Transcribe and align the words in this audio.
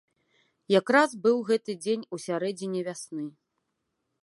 Якраз 0.79 1.13
быў 1.25 1.37
гэты 1.51 1.71
дзень 1.83 2.07
у 2.17 2.21
сярэдзіне 2.25 2.79
вясны. 2.91 3.25